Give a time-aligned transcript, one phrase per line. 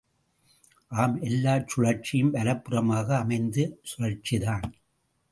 [0.91, 4.65] ஆம் எல்லாச் சுழற்சியும் வலப்புறமாக அமைந்த சுழற்சிதான்.